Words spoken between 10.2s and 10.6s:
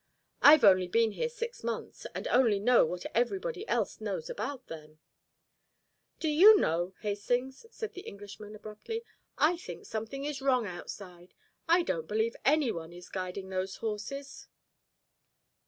is